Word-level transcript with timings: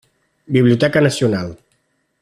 Biblioteca 0.55 0.99
Nacional. 0.99 1.49